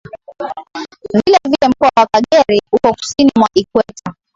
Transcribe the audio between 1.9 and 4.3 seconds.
wa Kagera uko Kusini mwa Ikweta